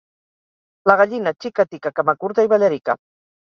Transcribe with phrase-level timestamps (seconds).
[0.91, 2.99] La gallina xica, tica, camacurta i ballarica.